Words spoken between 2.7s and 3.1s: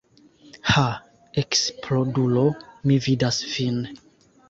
mi